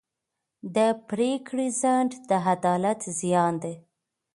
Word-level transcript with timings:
د 0.75 0.77
پرېکړې 1.09 1.67
ځنډ 1.81 2.11
د 2.29 2.31
عدالت 2.53 2.99
زیان 3.19 3.53
دی. 3.63 3.75